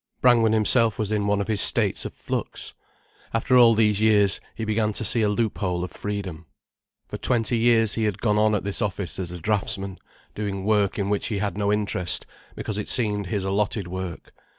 [0.19, 2.73] Brangwen himself was in one of his states or flux.
[3.35, 6.47] After all these years, he began to see a loophole of freedom.
[7.07, 9.99] For twenty years he had gone on at this office as a draughtsman,
[10.33, 12.25] doing work in which he had no interest,
[12.55, 14.31] because it seemed his allotted work.